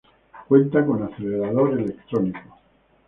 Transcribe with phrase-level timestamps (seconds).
[0.47, 2.57] Cuenta con acelerador electrónico.